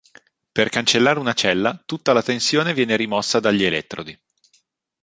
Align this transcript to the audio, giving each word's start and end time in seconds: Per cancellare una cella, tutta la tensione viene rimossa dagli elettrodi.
Per 0.51 0.69
cancellare 0.69 1.19
una 1.19 1.33
cella, 1.33 1.79
tutta 1.85 2.11
la 2.11 2.23
tensione 2.23 2.73
viene 2.73 2.95
rimossa 2.95 3.39
dagli 3.39 3.63
elettrodi. 3.63 4.19